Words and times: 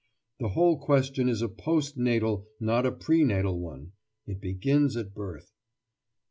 The 0.39 0.49
whole 0.49 0.79
question 0.79 1.29
is 1.29 1.43
a 1.43 1.47
post 1.47 1.95
natal, 1.95 2.47
not 2.59 2.87
a 2.87 2.91
prenatal 2.91 3.59
one; 3.59 3.91
it 4.25 4.41
begins 4.41 4.97
at 4.97 5.13
birth. 5.13 5.51